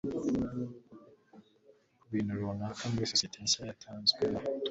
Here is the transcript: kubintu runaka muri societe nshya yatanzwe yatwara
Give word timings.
kubintu 2.01 2.39
runaka 2.39 2.83
muri 2.91 3.09
societe 3.11 3.37
nshya 3.43 3.61
yatanzwe 3.69 4.19
yatwara 4.25 4.49